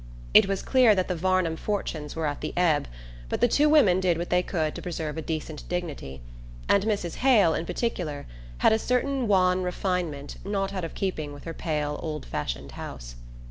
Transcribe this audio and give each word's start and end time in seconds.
It 0.33 0.47
was 0.47 0.63
clear 0.63 0.95
that 0.95 1.07
the 1.07 1.13
Varnum 1.15 1.55
fortunes 1.57 2.15
were 2.15 2.25
at 2.25 2.41
the 2.41 2.53
ebb, 2.57 2.87
but 3.29 3.39
the 3.39 3.47
two 3.47 3.69
women 3.69 3.99
did 3.99 4.17
what 4.17 4.31
they 4.31 4.41
could 4.41 4.73
to 4.73 4.81
preserve 4.81 5.15
a 5.15 5.21
decent 5.21 5.63
dignity; 5.69 6.21
and 6.67 6.85
Mrs. 6.85 7.17
Hale, 7.17 7.53
in 7.53 7.67
particular, 7.67 8.25
had 8.57 8.73
a 8.73 8.79
certain 8.79 9.27
wan 9.27 9.61
refinement 9.61 10.37
not 10.43 10.73
out 10.73 10.83
of 10.83 10.95
keeping 10.95 11.33
with 11.33 11.43
her 11.43 11.53
pale 11.53 11.99
old 12.01 12.25
fashioned 12.25 12.71
house. 12.71 13.13